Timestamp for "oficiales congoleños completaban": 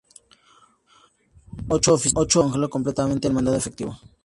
1.93-3.19